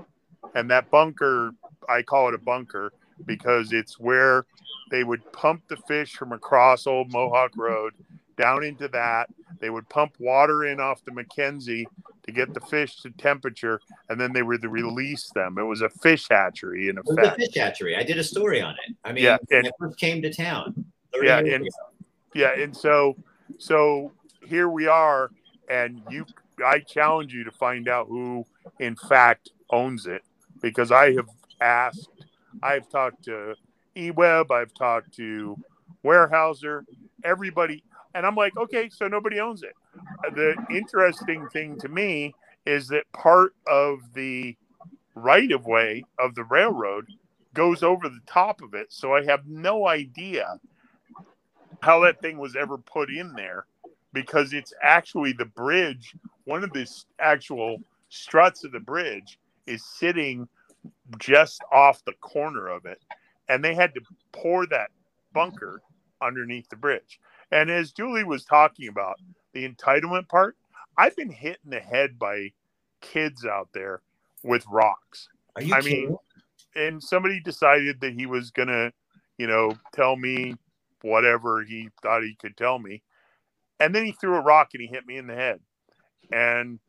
[0.55, 1.51] and that bunker,
[1.87, 2.91] I call it a bunker
[3.25, 4.45] because it's where
[4.91, 7.93] they would pump the fish from across Old Mohawk Road
[8.37, 9.29] down into that.
[9.59, 11.85] They would pump water in off the McKenzie
[12.25, 15.57] to get the fish to temperature, and then they would release them.
[15.57, 17.17] It was a fish hatchery in effect.
[17.17, 17.95] It was a fish hatchery.
[17.95, 18.95] I did a story on it.
[19.03, 20.85] I mean, yeah, and, I first came to town.
[21.21, 21.67] Yeah, and
[22.33, 23.17] yeah, and so
[23.57, 24.11] so
[24.45, 25.31] here we are,
[25.69, 26.25] and you.
[26.65, 28.45] I challenge you to find out who,
[28.79, 30.23] in fact, owns it,
[30.61, 31.29] because I have
[31.61, 32.09] asked.
[32.63, 33.55] I've talked to
[33.95, 34.51] eWeb.
[34.51, 35.57] I've talked to
[36.03, 36.83] Weyerhaeuser.
[37.23, 39.75] Everybody and I'm like, okay, so nobody owns it.
[40.33, 42.33] The interesting thing to me
[42.65, 44.55] is that part of the
[45.15, 47.05] right of way of the railroad
[47.53, 48.87] goes over the top of it.
[48.89, 50.59] So I have no idea
[51.81, 53.65] how that thing was ever put in there
[54.13, 56.15] because it's actually the bridge.
[56.45, 56.87] One of the
[57.19, 57.77] actual
[58.09, 60.47] struts of the bridge is sitting
[61.17, 63.01] just off the corner of it.
[63.47, 64.91] And they had to pour that
[65.33, 65.81] bunker
[66.21, 67.19] underneath the bridge.
[67.51, 69.19] And as Julie was talking about
[69.53, 70.55] the entitlement part,
[70.97, 72.51] I've been hit in the head by
[73.01, 74.01] kids out there
[74.43, 75.29] with rocks.
[75.55, 76.09] I kidding?
[76.09, 76.17] mean,
[76.75, 78.91] and somebody decided that he was gonna,
[79.37, 80.55] you know, tell me
[81.01, 83.01] whatever he thought he could tell me,
[83.79, 85.59] and then he threw a rock and he hit me in the head,
[86.31, 86.79] and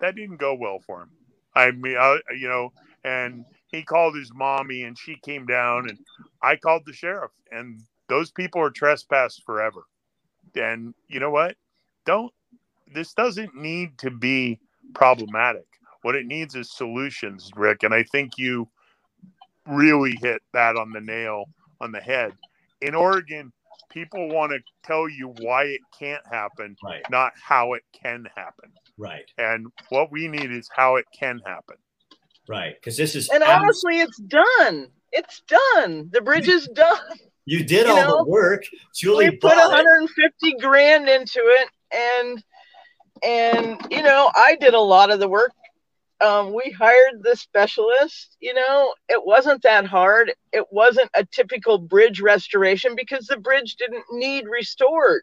[0.00, 1.10] that didn't go well for him.
[1.54, 2.72] I mean, I, you know,
[3.04, 5.98] and he called his mommy, and she came down, and
[6.42, 9.84] I called the sheriff, and those people are trespassed forever.
[10.54, 11.56] And you know what?
[12.04, 12.32] Don't
[12.92, 14.60] this doesn't need to be
[14.94, 15.66] problematic.
[16.02, 17.84] What it needs is solutions, Rick.
[17.84, 18.68] And I think you
[19.66, 21.46] really hit that on the nail
[21.80, 22.32] on the head.
[22.80, 23.52] In Oregon,
[23.90, 27.02] people want to tell you why it can't happen, right.
[27.10, 28.70] not how it can happen.
[28.98, 29.24] Right.
[29.38, 31.76] And what we need is how it can happen.
[32.48, 32.74] Right.
[32.74, 33.28] Because this is.
[33.28, 34.88] And honestly, it's done.
[35.12, 36.08] It's done.
[36.12, 36.98] The bridge is done.
[37.44, 38.64] You did you all know, the work.
[38.94, 40.60] Julie we put 150 it.
[40.60, 42.44] grand into it, and
[43.22, 45.52] and you know I did a lot of the work.
[46.20, 48.36] Um, we hired the specialist.
[48.40, 50.32] You know, it wasn't that hard.
[50.52, 55.22] It wasn't a typical bridge restoration because the bridge didn't need restored.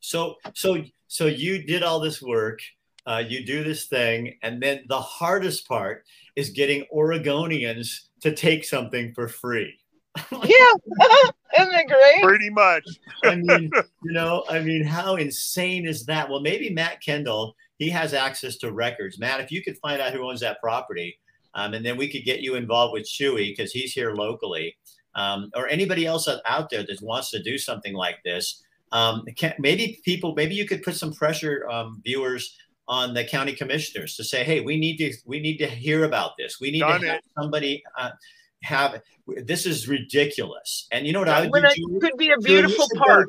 [0.00, 2.58] so so so you did all this work.
[3.06, 6.04] Uh, you do this thing, and then the hardest part
[6.36, 9.78] is getting Oregonians to take something for free.
[10.32, 10.38] yeah,
[11.60, 12.22] isn't it great?
[12.22, 12.84] Pretty much.
[13.24, 13.70] I mean,
[14.04, 16.28] you know, I mean, how insane is that?
[16.28, 19.18] Well, maybe Matt Kendall, he has access to records.
[19.18, 21.18] Matt, if you could find out who owns that property,
[21.54, 24.76] um, and then we could get you involved with Chewy because he's here locally,
[25.14, 28.62] um, or anybody else out there that wants to do something like this.
[28.92, 33.52] Um, can, maybe people, maybe you could put some pressure, um, viewers, on the county
[33.52, 36.60] commissioners to say, "Hey, we need to, we need to hear about this.
[36.60, 37.24] We need to have it.
[37.38, 38.10] somebody." Uh,
[38.64, 40.88] have this is ridiculous.
[40.90, 41.98] And you know what I would do?
[42.00, 43.28] Could be a beautiful park.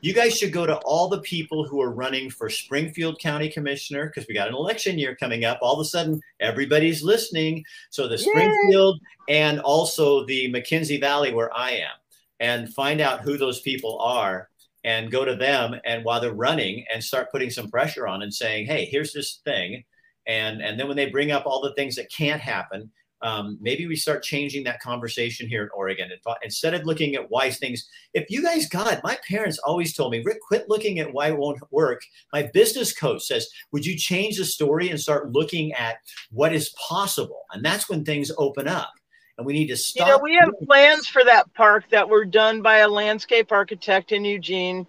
[0.00, 4.06] you guys should go to all the people who are running for Springfield County Commissioner
[4.06, 5.58] because we got an election year coming up.
[5.62, 7.64] All of a sudden, everybody's listening.
[7.90, 8.22] So the Yay.
[8.22, 11.96] Springfield and also the McKenzie Valley, where I am,
[12.40, 14.48] and find out who those people are
[14.84, 18.32] and go to them and while they're running and start putting some pressure on and
[18.32, 19.82] saying, hey, here's this thing.
[20.26, 22.90] And, and then when they bring up all the things that can't happen,
[23.22, 26.10] um, maybe we start changing that conversation here in Oregon.
[26.42, 30.22] Instead of looking at why things, if you guys it, my parents always told me,
[30.22, 32.02] Rick, quit looking at why it won't work.
[32.34, 35.96] My business coach says, would you change the story and start looking at
[36.30, 37.44] what is possible?
[37.52, 38.92] And that's when things open up.
[39.36, 40.06] And we need to stop.
[40.06, 44.12] You know, we have plans for that park that were done by a landscape architect
[44.12, 44.86] in Eugene.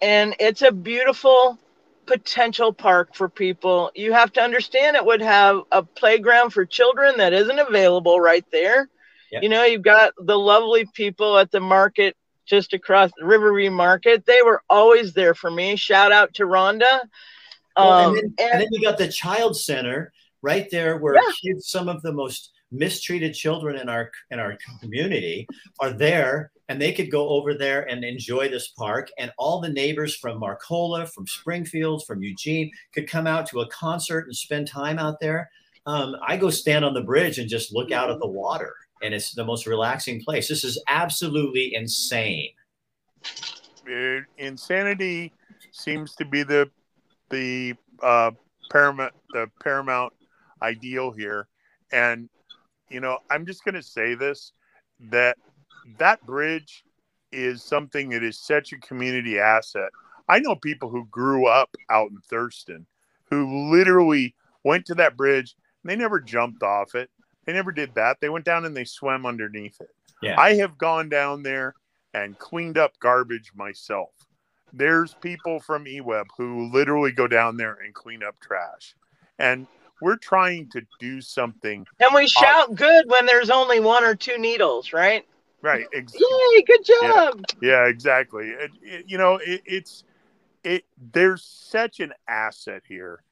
[0.00, 1.58] And it's a beautiful
[2.06, 3.90] potential park for people.
[3.94, 8.44] You have to understand it would have a playground for children that isn't available right
[8.52, 8.88] there.
[9.32, 9.42] Yep.
[9.42, 14.26] You know, you've got the lovely people at the market just across the Riverview Market.
[14.26, 15.76] They were always there for me.
[15.76, 17.00] Shout out to Rhonda.
[17.76, 21.14] Well, um, and, then, and, and, then, you got the child center right there where
[21.14, 21.20] yeah.
[21.42, 25.46] kids, some of the most mistreated children in our in our community
[25.80, 29.68] are there and they could go over there and enjoy this park and all the
[29.68, 34.66] neighbors from marcola from springfield from eugene could come out to a concert and spend
[34.66, 35.50] time out there.
[35.86, 39.14] Um, i go stand on the bridge and just look out at the water and
[39.14, 40.48] it's the most relaxing place.
[40.48, 42.50] This is absolutely insane.
[44.38, 45.32] Insanity
[45.72, 46.70] seems to be the
[47.30, 48.30] the uh,
[48.70, 50.12] paramount the paramount
[50.62, 51.48] ideal here.
[51.92, 52.28] And
[52.90, 54.52] you know, I'm just going to say this
[55.08, 55.38] that
[55.98, 56.84] that bridge
[57.32, 59.90] is something that is such a community asset.
[60.28, 62.86] I know people who grew up out in Thurston
[63.30, 67.08] who literally went to that bridge and they never jumped off it.
[67.46, 68.18] They never did that.
[68.20, 69.90] They went down and they swam underneath it.
[70.22, 70.38] Yeah.
[70.38, 71.74] I have gone down there
[72.12, 74.10] and cleaned up garbage myself.
[74.72, 78.94] There's people from eWeb who literally go down there and clean up trash.
[79.38, 79.66] And
[80.00, 81.86] we're trying to do something.
[81.98, 85.26] And we shout good when there's only one or two needles, right?
[85.62, 85.86] Right.
[85.92, 87.44] Ex- Yay, good job.
[87.60, 88.48] yeah, exactly.
[88.48, 90.04] It, it- you know, it, it's
[90.64, 90.84] it.
[91.12, 93.22] There's such an asset here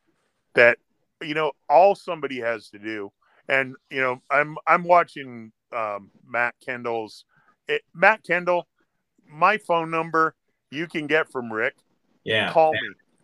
[0.54, 0.78] that
[1.22, 3.12] you know all somebody has to do.
[3.48, 7.24] And you know, I'm I'm watching um, Matt Kendall's.
[7.66, 8.66] It, Matt Kendall,
[9.26, 10.35] my phone number
[10.70, 11.76] you can get from Rick.
[12.24, 12.52] Yeah.
[12.52, 12.81] Call me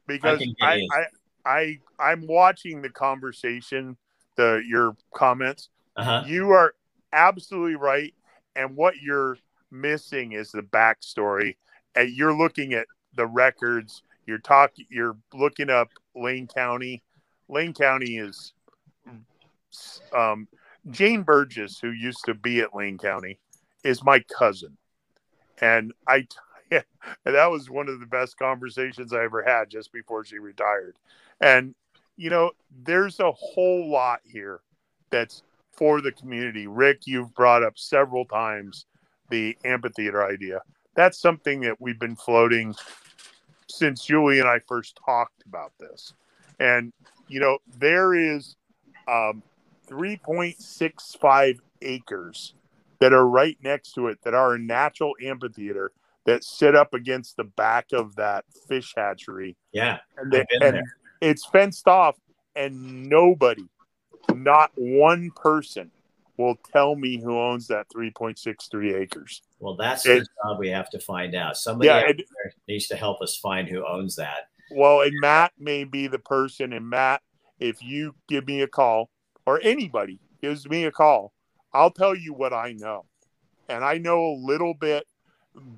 [0.06, 0.88] because can get I, his.
[0.92, 1.04] I
[1.44, 3.96] I I'm watching the conversation,
[4.36, 5.68] the your comments.
[5.96, 6.24] Uh-huh.
[6.26, 6.74] You are
[7.12, 8.14] absolutely right.
[8.56, 9.38] And what you're
[9.70, 11.56] missing is the backstory.
[11.94, 14.02] And you're looking at the records.
[14.26, 14.86] You're talking.
[14.90, 17.02] You're looking up Lane County.
[17.48, 18.54] Lane County is
[20.12, 20.48] um,
[20.90, 23.38] Jane Burgess, who used to be at Lane County,
[23.82, 24.76] is my cousin,
[25.60, 26.26] and I.
[26.70, 26.82] And
[27.34, 30.96] that was one of the best conversations I ever had just before she retired.
[31.40, 31.74] And
[32.16, 32.52] you know,
[32.84, 34.60] there's a whole lot here
[35.10, 35.42] that's
[35.72, 36.66] for the community.
[36.66, 38.86] Rick, you've brought up several times
[39.30, 40.60] the amphitheater idea.
[40.94, 42.74] That's something that we've been floating
[43.68, 46.14] since Julie and I first talked about this.
[46.60, 46.92] And,
[47.26, 48.56] you know, there is
[49.08, 49.42] um,
[49.88, 52.54] 3.65 acres
[53.00, 55.90] that are right next to it that are a natural amphitheater
[56.26, 59.56] that sit up against the back of that fish hatchery.
[59.72, 59.98] Yeah.
[60.16, 60.82] And, they, and there.
[61.24, 62.16] It's fenced off,
[62.54, 63.64] and nobody,
[64.34, 65.90] not one person,
[66.36, 69.42] will tell me who owns that 3.63 acres.
[69.60, 71.56] Well, that's It- the job we have to find out.
[71.56, 72.26] Somebody Yeah, it-
[72.66, 74.48] needs to help us find who owns that.
[74.70, 76.72] Well, and Matt may be the person.
[76.72, 77.22] And Matt,
[77.60, 79.10] if you give me a call
[79.46, 81.32] or anybody gives me a call,
[81.72, 83.06] I'll tell you what I know.
[83.68, 85.06] And I know a little bit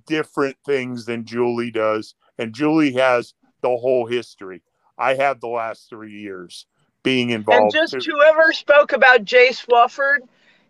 [0.06, 2.14] different things than Julie does.
[2.38, 4.62] And Julie has the whole history.
[4.98, 6.66] I had the last three years
[7.02, 7.74] being involved.
[7.76, 8.12] And just too.
[8.12, 10.20] whoever spoke about Jay Swafford,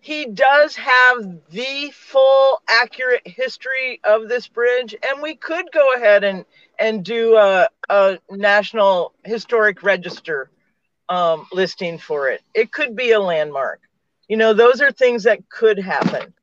[0.01, 6.25] he does have the full accurate history of this bridge, and we could go ahead
[6.25, 6.45] and
[6.79, 10.51] and do a, a national historic register
[11.09, 12.43] um, listing for it.
[12.55, 13.81] It could be a landmark.
[14.29, 16.35] You know, those are things that could happen.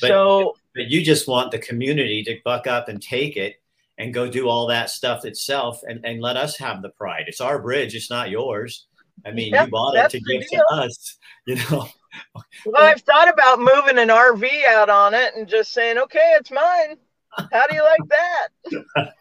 [0.00, 3.56] But- so But you just want the community to buck up and take it
[3.98, 7.24] and go do all that stuff itself and, and let us have the pride.
[7.26, 8.86] It's our bridge, it's not yours.
[9.24, 10.62] I mean, Yep, you bought it to give deal.
[10.68, 11.88] to us, you know.
[12.66, 16.50] well, I've thought about moving an RV out on it and just saying, okay, it's
[16.50, 16.96] mine.
[17.52, 18.00] How do you like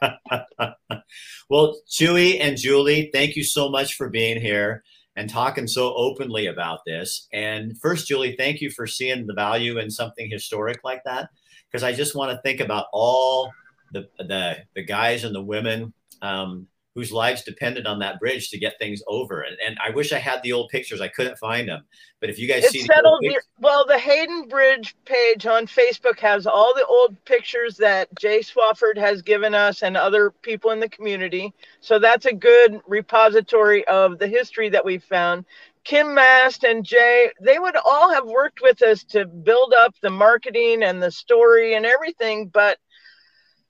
[0.09, 0.77] that?
[1.49, 4.83] well, Chewy and Julie, thank you so much for being here
[5.15, 7.27] and talking so openly about this.
[7.33, 11.29] And first, Julie, thank you for seeing the value in something historic like that.
[11.71, 13.51] Because I just want to think about all
[13.93, 18.60] the the the guys and the women um, whose lives depended on that bridge to
[18.60, 19.41] get things over.
[19.41, 21.01] And, and I wish I had the old pictures.
[21.01, 21.84] I couldn't find them.
[22.19, 23.21] But if you guys see It's the old settled.
[23.21, 28.39] pic- Well, the Hayden Bridge page on Facebook has all the old pictures that Jay
[28.39, 31.51] Swafford has given us and other people in the community.
[31.82, 35.45] So that's a good repository of the history that we found.
[35.84, 40.10] Kim Mast and Jay, they would all have worked with us to build up the
[40.10, 42.77] marketing and the story and everything, but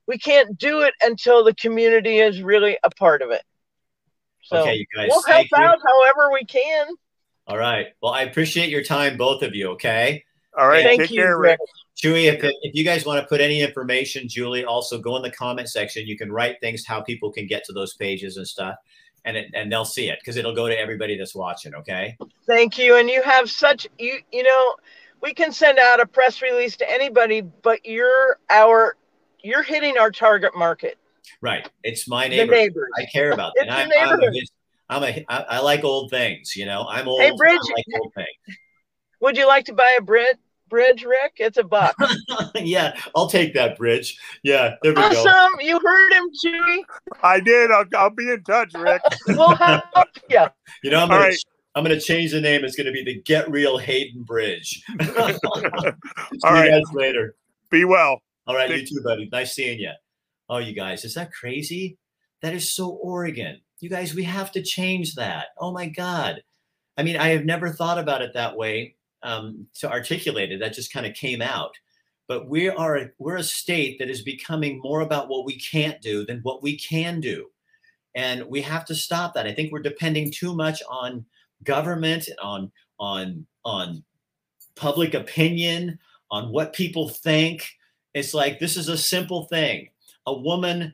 [0.07, 3.43] we can't do it until the community is really a part of it.
[4.43, 5.57] So okay, you guys, we'll help thank you.
[5.57, 6.87] out however we can.
[7.47, 7.87] All right.
[8.01, 9.71] Well, I appreciate your time, both of you.
[9.71, 10.23] Okay.
[10.57, 10.83] All right.
[10.83, 11.59] Thank take you, care, Rick.
[11.59, 11.69] Rick.
[11.97, 15.31] Chewy, if, if you guys want to put any information, Julie, also go in the
[15.31, 16.05] comment section.
[16.07, 18.75] You can write things how people can get to those pages and stuff,
[19.25, 21.73] and it, and they'll see it because it'll go to everybody that's watching.
[21.75, 22.17] Okay.
[22.47, 22.97] Thank you.
[22.97, 24.75] And you have such you you know,
[25.21, 28.97] we can send out a press release to anybody, but you're our
[29.43, 30.97] you're hitting our target market,
[31.41, 31.69] Right.
[31.83, 32.51] It's my the neighbor.
[32.51, 32.89] neighbors.
[32.97, 33.73] I care about It's that.
[33.79, 34.33] I'm, I'm, a, neighborhood.
[34.33, 34.49] bit-
[34.89, 36.55] I'm a, I, I like old things.
[36.55, 37.21] You know, I'm old.
[37.21, 37.59] Hey, Bridge.
[37.61, 38.57] I like old things.
[39.21, 40.35] Would you like to buy a bridge,
[40.69, 41.33] bridge, Rick?
[41.37, 41.95] It's a buck.
[42.55, 44.19] yeah, I'll take that bridge.
[44.43, 45.07] Yeah, there we go.
[45.07, 45.59] awesome.
[45.61, 46.79] You heard him, Chewy.
[47.23, 47.71] I did.
[47.71, 49.01] I'll, I'll be in touch, Rick.
[49.29, 49.85] We'll help
[50.29, 50.45] you.
[50.83, 51.37] You know, I'm All gonna, right.
[51.75, 52.65] I'm gonna change the name.
[52.65, 54.83] It's gonna be the Get Real Hayden Bridge.
[55.01, 55.09] See
[56.43, 57.35] All you guys later.
[57.69, 58.21] Be well.
[58.47, 59.29] All right, you too, buddy.
[59.31, 59.91] Nice seeing you.
[60.49, 61.97] Oh, you guys, is that crazy?
[62.41, 63.61] That is so Oregon.
[63.79, 65.47] You guys, we have to change that.
[65.59, 66.41] Oh my God.
[66.97, 68.95] I mean, I have never thought about it that way.
[69.23, 70.59] um, to articulate it.
[70.59, 71.73] That just kind of came out.
[72.27, 76.25] But we are we're a state that is becoming more about what we can't do
[76.25, 77.47] than what we can do,
[78.15, 79.47] and we have to stop that.
[79.47, 81.25] I think we're depending too much on
[81.63, 84.03] government, on on on
[84.75, 85.99] public opinion,
[86.31, 87.65] on what people think.
[88.14, 89.89] It's like this is a simple thing.
[90.26, 90.93] A woman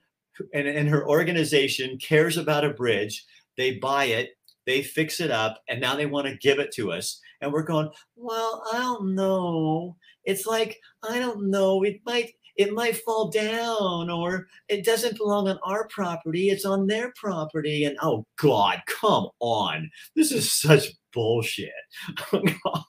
[0.54, 3.26] and, and her organization cares about a bridge.
[3.58, 4.32] They buy it,
[4.66, 7.20] they fix it up, and now they want to give it to us.
[7.42, 9.98] And we're going, well, I don't know.
[10.24, 11.84] It's like, I don't know.
[11.84, 16.88] It might it might fall down or it doesn't belong on our property it's on
[16.88, 21.72] their property and oh god come on this is such bullshit
[22.34, 22.84] oh,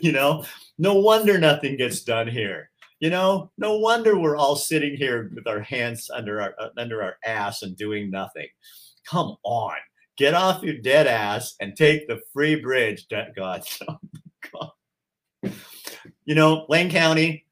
[0.00, 0.46] you know
[0.78, 2.70] no wonder nothing gets done here
[3.04, 7.02] you know no wonder we're all sitting here with our hands under our uh, under
[7.02, 8.48] our ass and doing nothing.
[9.06, 9.76] Come on.
[10.16, 13.34] Get off your dead ass and take the free bridge god,
[14.52, 14.72] god.
[16.24, 17.44] you know lane county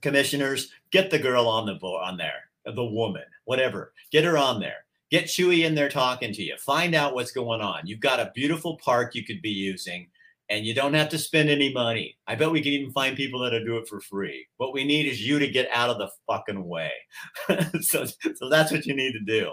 [0.00, 3.92] commissioners get the girl on the board on there the woman whatever.
[4.10, 4.84] Get her on there.
[5.12, 6.56] Get chewy in there talking to you.
[6.58, 7.86] Find out what's going on.
[7.86, 10.08] You've got a beautiful park you could be using
[10.52, 12.18] and you don't have to spend any money.
[12.26, 14.46] I bet we can even find people that'll do it for free.
[14.58, 16.92] What we need is you to get out of the fucking way.
[17.80, 19.50] so, so that's what you need to do.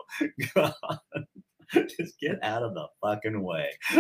[1.72, 3.70] Just get out of the fucking way.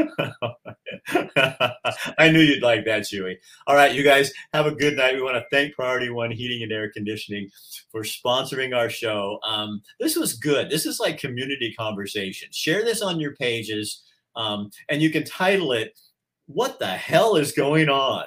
[2.17, 3.35] I knew you'd like that, Chewy.
[3.65, 5.15] All right, you guys have a good night.
[5.15, 7.49] We want to thank Priority One Heating and Air Conditioning
[7.93, 9.39] for sponsoring our show.
[9.47, 10.69] Um, this was good.
[10.69, 12.49] This is like community conversation.
[12.51, 14.03] Share this on your pages,
[14.35, 15.97] um, and you can title it
[16.49, 18.25] what the hell is going on?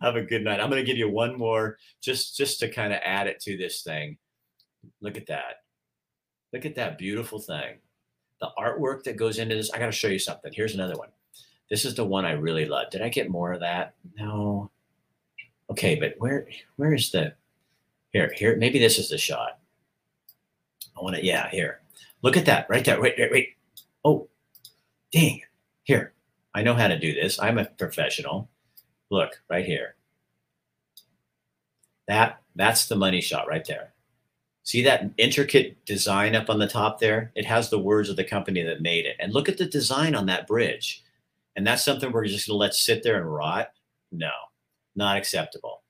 [0.00, 0.60] Have a good night.
[0.60, 3.56] I'm going to give you one more just just to kind of add it to
[3.56, 4.16] this thing.
[5.00, 5.62] Look at that.
[6.52, 7.78] Look at that beautiful thing.
[8.40, 9.70] The artwork that goes into this.
[9.72, 10.52] I got to show you something.
[10.54, 11.08] Here's another one.
[11.68, 12.90] This is the one I really love.
[12.90, 13.94] Did I get more of that?
[14.16, 14.70] No.
[15.70, 17.34] Okay, but where where is the
[18.12, 19.58] here here maybe this is the shot.
[20.96, 21.80] I want to yeah, here.
[22.22, 23.00] Look at that right there.
[23.00, 23.48] Wait, wait, wait.
[24.04, 24.28] Oh,
[25.14, 25.40] dang,
[25.84, 26.12] here,
[26.54, 27.38] I know how to do this.
[27.38, 28.50] I'm a professional.
[29.10, 29.94] Look right here.
[32.08, 33.94] That that's the money shot right there.
[34.64, 37.30] See that intricate design up on the top there?
[37.34, 39.16] It has the words of the company that made it.
[39.20, 41.02] And look at the design on that bridge.
[41.54, 43.70] And that's something we're just going to let sit there and rot?
[44.10, 44.30] No,
[44.96, 45.82] not acceptable.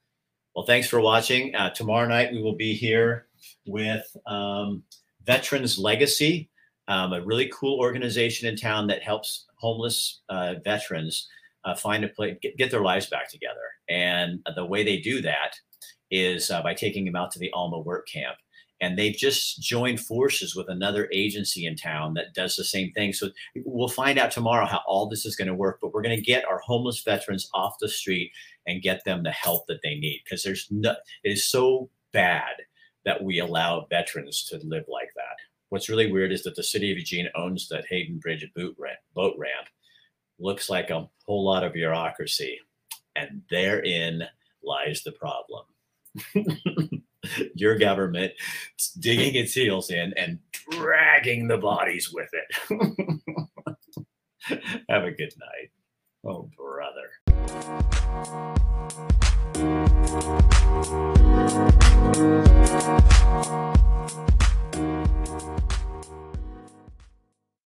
[0.54, 1.54] Well, thanks for watching.
[1.54, 3.26] Uh, tomorrow night, we will be here
[3.66, 4.82] with um,
[5.24, 6.50] Veterans Legacy
[6.88, 11.28] um, a really cool organization in town that helps homeless uh, veterans
[11.64, 13.60] uh, find a place, get, get, their lives back together.
[13.88, 15.54] And the way they do that
[16.10, 18.36] is uh, by taking them out to the Alma Work Camp.
[18.80, 23.12] And they've just joined forces with another agency in town that does the same thing.
[23.12, 23.28] So
[23.64, 25.78] we'll find out tomorrow how all this is going to work.
[25.80, 28.32] But we're going to get our homeless veterans off the street
[28.66, 32.52] and get them the help that they need because there's no, it is so bad
[33.04, 35.36] that we allow veterans to live like that.
[35.74, 39.00] What's really weird is that the city of Eugene owns that Hayden Bridge boat ramp.
[39.12, 39.66] Boat ramp.
[40.38, 42.60] Looks like a whole lot of bureaucracy,
[43.16, 44.22] and therein
[44.62, 45.64] lies the problem.
[47.56, 48.34] Your government
[49.00, 50.38] digging its heels in and
[50.70, 52.46] dragging the bodies with it.
[54.88, 55.72] Have a good night.
[56.24, 57.10] Oh, brother.